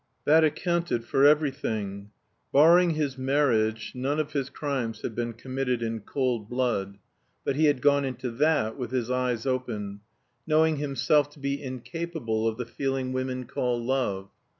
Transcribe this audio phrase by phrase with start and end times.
[0.25, 2.09] That accounted for everything.
[2.51, 6.97] Barring his marriage, none of his crimes had been committed in cold blood;
[7.45, 9.99] but he had gone into that with his eyes open,
[10.47, 14.29] knowing himself to be incapable of the feeling women call love.